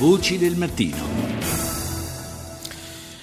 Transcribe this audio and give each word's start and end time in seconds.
Voci 0.00 0.38
del 0.38 0.56
mattino. 0.56 1.19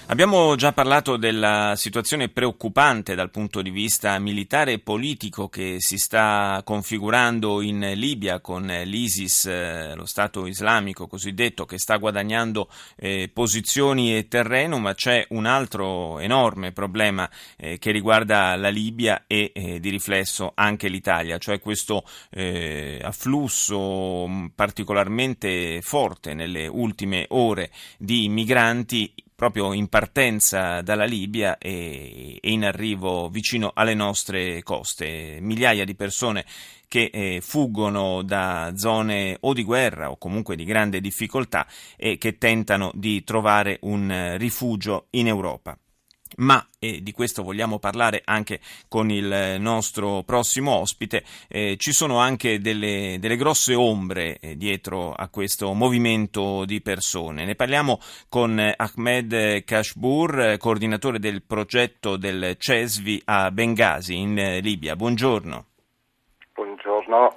Abbiamo 0.09 0.55
già 0.55 0.71
parlato 0.71 1.17
della 1.17 1.73
situazione 1.75 2.29
preoccupante 2.29 3.13
dal 3.13 3.29
punto 3.29 3.61
di 3.61 3.69
vista 3.69 4.17
militare 4.19 4.71
e 4.71 4.79
politico 4.79 5.49
che 5.49 5.75
si 5.79 5.97
sta 5.97 6.61
configurando 6.63 7.61
in 7.61 7.91
Libia 7.93 8.39
con 8.39 8.65
l'ISIS, 8.67 9.45
eh, 9.47 9.95
lo 9.95 10.05
Stato 10.05 10.47
islamico 10.47 11.07
cosiddetto, 11.07 11.65
che 11.65 11.77
sta 11.77 11.97
guadagnando 11.97 12.69
eh, 12.95 13.29
posizioni 13.33 14.15
e 14.15 14.29
terreno, 14.29 14.79
ma 14.79 14.93
c'è 14.93 15.25
un 15.31 15.45
altro 15.45 16.19
enorme 16.19 16.71
problema 16.71 17.29
eh, 17.57 17.77
che 17.77 17.91
riguarda 17.91 18.55
la 18.55 18.69
Libia 18.69 19.25
e 19.27 19.51
eh, 19.53 19.81
di 19.81 19.89
riflesso 19.89 20.53
anche 20.55 20.87
l'Italia, 20.87 21.37
cioè 21.37 21.59
questo 21.59 22.05
eh, 22.29 23.01
afflusso 23.03 24.49
particolarmente 24.55 25.81
forte 25.81 26.33
nelle 26.33 26.65
ultime 26.67 27.25
ore 27.27 27.71
di 27.97 28.29
migranti 28.29 29.13
proprio 29.37 29.71
in 29.71 29.87
partenza 29.87 30.81
dalla 30.81 31.05
Libia 31.05 31.59
e, 31.59 32.39
in 32.41 32.65
arrivo 32.65 33.29
vicino 33.29 33.71
alle 33.71 33.93
nostre 33.93 34.63
coste. 34.63 35.37
Migliaia 35.39 35.85
di 35.85 35.93
persone 35.93 36.43
che 36.87 37.11
eh, 37.13 37.39
fuggono 37.39 38.23
da 38.23 38.73
zone 38.75 39.37
o 39.41 39.53
di 39.53 39.63
guerra 39.63 40.09
o 40.09 40.17
comunque 40.17 40.55
di 40.55 40.63
grande 40.63 40.99
difficoltà 40.99 41.67
e 41.95 42.17
che 42.17 42.39
tentano 42.39 42.89
di 42.95 43.23
trovare 43.23 43.77
un 43.81 44.37
rifugio 44.39 45.05
in 45.11 45.27
Europa 45.27 45.77
ma 46.37 46.65
e 46.79 47.01
di 47.01 47.11
questo 47.11 47.43
vogliamo 47.43 47.79
parlare 47.79 48.21
anche 48.23 48.59
con 48.87 49.09
il 49.09 49.57
nostro 49.59 50.23
prossimo 50.23 50.73
ospite, 50.73 51.23
eh, 51.47 51.75
ci 51.77 51.91
sono 51.91 52.19
anche 52.19 52.59
delle, 52.59 53.17
delle 53.19 53.35
grosse 53.35 53.73
ombre 53.73 54.37
eh, 54.39 54.55
dietro 54.55 55.13
a 55.13 55.27
questo 55.29 55.73
movimento 55.73 56.65
di 56.65 56.81
persone. 56.81 57.45
Ne 57.45 57.55
parliamo 57.55 57.99
con 58.29 58.59
Ahmed 58.75 59.63
Kashbur, 59.63 60.57
coordinatore 60.57 61.19
del 61.19 61.41
progetto 61.41 62.17
del 62.17 62.55
CESVI 62.57 63.21
a 63.25 63.51
Bengasi 63.51 64.15
in 64.15 64.37
eh, 64.37 64.59
Libia. 64.59 64.95
Buongiorno. 64.95 65.65
Buongiorno. 66.53 67.33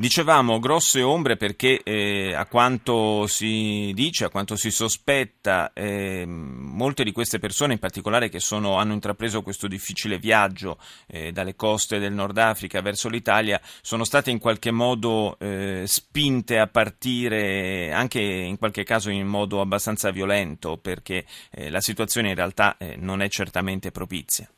Dicevamo 0.00 0.60
grosse 0.60 1.02
ombre 1.02 1.36
perché 1.36 1.82
eh, 1.82 2.32
a 2.32 2.46
quanto 2.46 3.26
si 3.26 3.90
dice, 3.96 4.26
a 4.26 4.28
quanto 4.28 4.54
si 4.54 4.70
sospetta, 4.70 5.72
eh, 5.72 6.24
molte 6.24 7.02
di 7.02 7.10
queste 7.10 7.40
persone, 7.40 7.72
in 7.72 7.80
particolare 7.80 8.28
che 8.28 8.38
sono, 8.38 8.76
hanno 8.76 8.92
intrapreso 8.92 9.42
questo 9.42 9.66
difficile 9.66 10.20
viaggio 10.20 10.78
eh, 11.08 11.32
dalle 11.32 11.56
coste 11.56 11.98
del 11.98 12.12
Nord 12.12 12.38
Africa 12.38 12.80
verso 12.80 13.08
l'Italia, 13.08 13.60
sono 13.82 14.04
state 14.04 14.30
in 14.30 14.38
qualche 14.38 14.70
modo 14.70 15.36
eh, 15.40 15.82
spinte 15.84 16.60
a 16.60 16.68
partire, 16.68 17.90
anche 17.90 18.20
in 18.20 18.56
qualche 18.56 18.84
caso 18.84 19.10
in 19.10 19.26
modo 19.26 19.60
abbastanza 19.60 20.12
violento, 20.12 20.76
perché 20.76 21.26
eh, 21.50 21.70
la 21.70 21.80
situazione 21.80 22.28
in 22.28 22.36
realtà 22.36 22.76
eh, 22.76 22.94
non 22.96 23.20
è 23.20 23.28
certamente 23.28 23.90
propizia. 23.90 24.48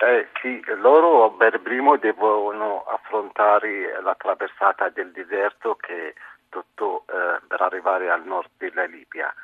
Eh, 0.00 0.28
sì, 0.40 0.62
loro 0.76 1.32
per 1.32 1.60
primo 1.60 1.96
devono 1.96 2.84
affrontare 2.84 4.00
la 4.00 4.14
traversata 4.14 4.90
del 4.90 5.10
deserto 5.10 5.74
che 5.74 6.14
tutto 6.48 7.04
eh, 7.08 7.40
per 7.46 7.60
arrivare 7.60 8.08
al 8.08 8.24
nord 8.24 8.50
della 8.58 8.84
Libia 8.84 9.34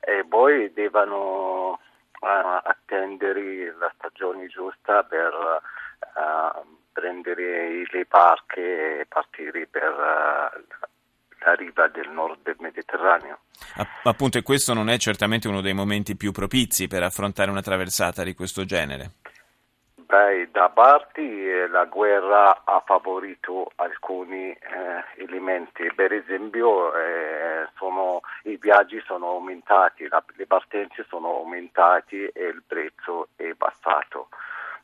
e 0.00 0.22
poi 0.28 0.70
devono 0.74 1.80
eh, 2.20 2.60
attendere 2.64 3.74
la 3.78 3.90
stagione 3.96 4.46
giusta 4.48 5.02
per 5.04 5.32
eh, 6.00 6.62
prendere 6.92 7.84
le 7.90 8.04
barche 8.06 9.00
e 9.00 9.06
partire 9.06 9.66
per 9.66 9.90
eh, 9.90 10.64
la 11.44 11.54
riva 11.54 11.88
del 11.88 12.10
nord 12.10 12.42
del 12.42 12.56
Mediterraneo. 12.58 13.38
Appunto, 14.02 14.36
e 14.36 14.42
questo 14.42 14.74
non 14.74 14.90
è 14.90 14.98
certamente 14.98 15.48
uno 15.48 15.62
dei 15.62 15.72
momenti 15.72 16.14
più 16.14 16.30
propizi 16.30 16.88
per 16.88 17.02
affrontare 17.02 17.50
una 17.50 17.62
traversata 17.62 18.22
di 18.22 18.34
questo 18.34 18.66
genere. 18.66 19.12
Beh, 20.14 20.48
da 20.52 20.68
parti 20.68 21.66
la 21.70 21.86
guerra 21.86 22.62
ha 22.62 22.80
favorito 22.86 23.72
alcuni 23.74 24.52
eh, 24.52 24.58
elementi, 25.16 25.90
per 25.92 26.12
esempio 26.12 26.94
eh, 26.94 27.66
sono, 27.76 28.20
i 28.44 28.56
viaggi 28.56 29.02
sono 29.04 29.30
aumentati, 29.30 30.06
la, 30.06 30.22
le 30.36 30.46
partenze 30.46 31.04
sono 31.08 31.38
aumentate 31.38 32.30
e 32.30 32.44
il 32.44 32.62
prezzo 32.64 33.30
è 33.34 33.54
passato 33.54 34.28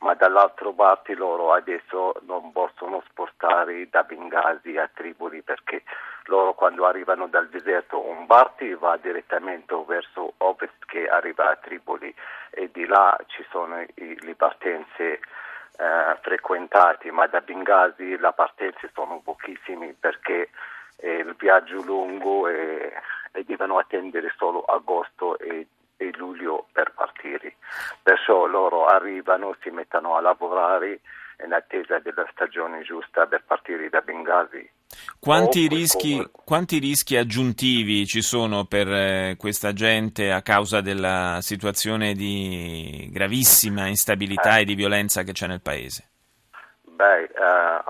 ma 0.00 0.14
dall'altra 0.14 0.70
parte 0.72 1.14
loro 1.14 1.52
adesso 1.52 2.14
non 2.22 2.52
possono 2.52 3.02
spostare 3.08 3.86
da 3.91 4.02
Bengasi 4.02 4.78
a 4.78 4.91
Tripoli 4.92 5.42
perché 5.42 5.82
loro 6.30 6.54
quando 6.54 6.86
arrivano 6.86 7.26
dal 7.26 7.48
deserto 7.48 8.06
un 8.06 8.24
Barti 8.24 8.72
va 8.74 8.96
direttamente 8.96 9.74
verso 9.86 10.34
ovest 10.38 10.86
che 10.86 11.08
arriva 11.08 11.50
a 11.50 11.56
Tripoli 11.56 12.14
e 12.50 12.70
di 12.72 12.86
là 12.86 13.18
ci 13.26 13.44
sono 13.50 13.80
i, 13.80 14.16
le 14.20 14.34
partenze 14.36 15.04
eh, 15.10 16.16
frequentate, 16.22 17.10
ma 17.10 17.26
da 17.26 17.41
Bengasi 17.41 18.16
le 18.16 18.32
partenze 18.34 18.91
sono 18.94 19.20
pochissime 19.22 19.94
perché 19.98 20.50
è 20.96 21.08
il 21.08 21.34
viaggio 21.36 21.82
lungo 21.82 22.47
e, 22.47 22.92
e 23.32 23.44
devono 23.44 23.78
attendere 23.78 24.32
solo 24.36 24.62
agosto 24.62 25.36
e 25.38 25.66
e 26.00 26.10
luglio 26.16 26.66
per 26.72 26.92
partire. 26.92 27.56
Perciò 28.02 28.47
loro 28.47 28.86
arrivano, 28.86 29.54
si 29.60 29.68
mettono 29.68 30.16
a 30.16 30.22
lavorare 30.22 31.00
in 31.44 31.52
attesa 31.52 31.98
della 31.98 32.26
stagione 32.30 32.80
giusta 32.82 33.26
per 33.26 33.42
partire 33.44 33.91
da 33.91 34.00
Bengasi. 34.00 34.68
Quanti, 35.19 35.69
rischi, 35.69 36.21
quanti 36.45 36.78
rischi, 36.78 37.17
aggiuntivi 37.17 38.06
ci 38.06 38.23
sono 38.23 38.65
per 38.65 38.89
eh, 38.89 39.37
questa 39.39 39.73
gente 39.73 40.33
a 40.33 40.43
causa 40.43 40.81
della 40.81 41.39
situazione 41.41 42.15
di 42.15 43.09
gravissima 43.12 43.87
instabilità 43.87 44.56
eh. 44.56 44.62
e 44.62 44.65
di 44.65 44.75
violenza 44.75 45.23
che 45.23 45.33
c'è 45.33 45.47
nel 45.47 45.61
paese? 45.61 46.09
Beh, 46.83 47.23
eh, 47.23 47.83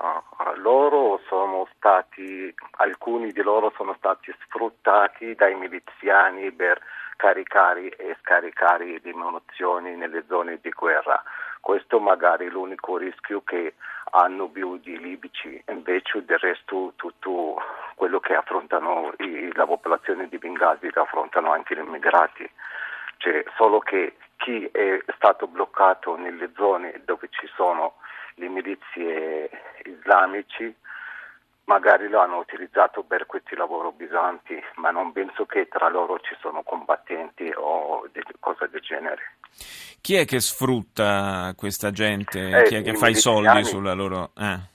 loro 0.57 1.21
sono 1.29 1.67
stati, 1.77 2.55
alcuni 2.79 3.33
di 3.33 3.43
loro 3.43 3.73
sono 3.77 3.95
stati 3.97 4.33
sfruttati 4.45 5.35
dai 5.35 5.55
miliziani 5.55 6.53
per 6.53 6.81
caricare 7.17 7.97
e 7.97 8.17
scaricare 8.21 9.01
di 9.01 9.13
munizioni 9.13 9.95
nelle 9.97 10.25
zone 10.29 10.59
di 10.63 10.71
guerra. 10.71 11.23
Questo 11.61 12.01
magari 12.01 12.47
è 12.47 12.51
l'unico 12.51 12.97
rischio 12.97 13.43
che 13.43 13.75
hanno 14.13 14.49
più 14.49 14.79
di 14.79 14.99
libici, 14.99 15.63
invece 15.69 16.25
del 16.25 16.39
resto 16.39 16.95
tutto 16.97 17.57
quello 17.95 18.19
che 18.19 18.35
affrontano 18.35 19.13
i, 19.19 19.53
la 19.55 19.67
popolazione 19.67 20.29
di 20.29 20.39
Benghazi 20.39 20.91
che 20.91 20.99
affrontano 20.99 21.53
anche 21.53 21.75
gli 21.75 21.81
immigrati. 21.81 22.51
Cioè, 23.19 23.45
solo 23.57 23.81
che 23.81 24.17
chi 24.37 24.67
è 24.73 25.03
stato 25.17 25.47
bloccato 25.47 26.17
nelle 26.17 26.51
zone 26.57 27.03
dove 27.05 27.29
ci 27.31 27.47
sono 27.55 27.97
le 28.37 28.49
milizie 28.49 29.51
islamici 29.85 30.75
magari 31.71 32.09
lo 32.09 32.19
hanno 32.19 32.39
utilizzato 32.39 33.05
per 33.05 33.27
questi 33.27 33.55
lavori 33.55 33.93
pesanti, 33.97 34.61
ma 34.77 34.91
non 34.91 35.13
penso 35.13 35.47
che 35.47 35.69
tra 35.69 35.89
loro 35.89 36.19
ci 36.19 36.35
sono 36.41 36.65
combattenti 36.65 37.53
o 37.55 38.09
cose 38.41 38.69
del 38.71 38.81
genere. 38.81 39.37
Chi 40.01 40.15
è 40.15 40.25
che 40.25 40.41
sfrutta 40.41 41.53
questa 41.57 41.91
gente? 41.91 42.61
Eh, 42.61 42.63
Chi 42.65 42.75
è 42.77 42.83
che 42.83 42.95
fa 42.95 43.09
i 43.09 43.15
soldi 43.15 43.65
sulla 43.65 43.93
loro... 43.93 44.31
Eh. 44.37 44.69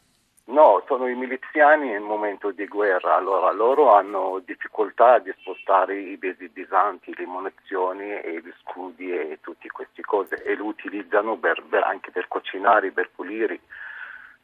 No, 0.47 0.83
sono 0.87 1.07
i 1.07 1.15
miliziani 1.15 1.91
in 1.91 2.03
momento 2.03 2.51
di 2.51 2.67
guerra, 2.67 3.15
allora 3.15 3.51
loro 3.51 3.95
hanno 3.95 4.39
difficoltà 4.45 5.17
di 5.17 5.33
spostare 5.39 5.99
i 5.99 6.17
besi 6.17 6.49
pesanti, 6.49 7.11
le 7.15 7.25
munizioni 7.25 8.11
e 8.11 8.41
gli 8.43 8.53
scudi 8.61 9.11
e 9.11 9.39
tutte 9.41 9.67
queste 9.69 10.03
cose 10.03 10.43
e 10.43 10.55
lo 10.55 10.65
utilizzano 10.65 11.35
per, 11.37 11.63
per, 11.67 11.81
anche 11.81 12.11
per 12.11 12.27
cucinare, 12.27 12.91
per 12.91 13.09
pulire. 13.15 13.61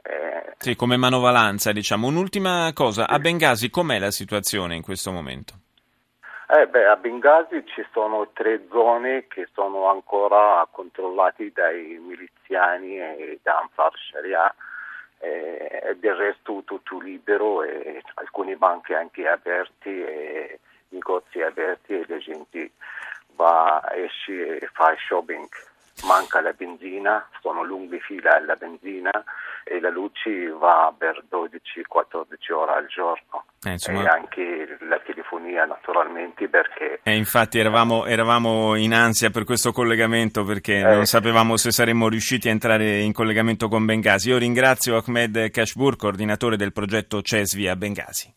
Eh, 0.02 0.56
sì, 0.58 0.76
come 0.76 0.98
manovalanza, 0.98 1.72
diciamo. 1.72 2.08
Un'ultima 2.08 2.72
cosa, 2.74 3.08
a 3.08 3.20
Bengasi 3.20 3.70
com'è 3.70 4.00
la 4.00 4.10
situazione 4.10 4.76
in 4.76 4.82
questo 4.82 5.12
momento? 5.12 5.61
Eh 6.54 6.68
beh, 6.68 6.86
a 6.86 6.98
Bengasi 6.98 7.66
ci 7.66 7.82
sono 7.94 8.28
tre 8.34 8.68
zone 8.70 9.26
che 9.28 9.48
sono 9.54 9.90
ancora 9.90 10.68
controllate 10.70 11.50
dai 11.54 11.98
miliziani 11.98 13.00
e 13.00 13.40
da 13.42 13.60
Anfar 13.60 13.94
Sharia. 13.96 14.54
Eh, 15.20 15.82
e 15.82 15.96
del 15.98 16.16
resto 16.16 16.64
tutto 16.66 17.00
libero 17.00 17.64
e 17.64 18.04
alcune 18.16 18.58
banche 18.58 18.96
anche 18.96 19.30
aperti 19.30 20.04
e 20.04 20.60
negozi 20.90 21.42
aperti 21.42 21.94
e 21.94 22.06
la 22.10 22.18
gente 22.18 22.72
va, 23.36 23.82
esce 23.94 24.58
e 24.58 24.68
fa 24.74 24.94
shopping. 24.98 25.48
Manca 26.04 26.42
la 26.42 26.52
benzina, 26.52 27.30
sono 27.40 27.64
lunghe 27.64 28.00
file 28.00 28.28
alla 28.28 28.58
benzina 28.58 29.10
e 29.64 29.80
la 29.80 29.90
luce 29.90 30.50
va 30.50 30.94
per 30.98 31.24
12-14 31.30 32.54
ore 32.54 32.74
al 32.74 32.88
giorno. 32.88 33.46
Eh, 33.64 33.72
insomma... 33.72 34.04
E 34.04 34.08
anche 34.08 34.78
la 34.82 35.00
telefonia 35.00 35.66
naturalmente 35.66 36.48
perché... 36.48 37.00
E 37.04 37.16
infatti 37.16 37.60
eravamo, 37.60 38.06
eravamo, 38.06 38.76
in 38.76 38.94
ansia 38.94 39.30
per 39.30 39.44
questo 39.44 39.72
collegamento 39.72 40.44
perché 40.44 40.80
eh, 40.80 40.84
non 40.84 41.06
sapevamo 41.06 41.58
se 41.58 41.72
saremmo 41.72 42.10
riusciti 42.10 42.48
a 42.48 42.52
entrare 42.52 43.00
in 43.00 43.14
collegamento 43.14 43.68
con 43.68 43.86
Bengasi. 43.86 44.30
Io 44.30 44.38
ringrazio 44.38 44.98
Ahmed 44.98 45.50
Kashbur, 45.52 45.96
coordinatore 45.96 46.58
del 46.58 46.74
progetto 46.74 47.22
CESVI 47.22 47.68
a 47.68 47.76
Bengasi. 47.76 48.30